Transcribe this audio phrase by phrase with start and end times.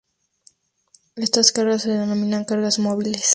[1.15, 3.23] Estas cargas se denominan cargas móviles.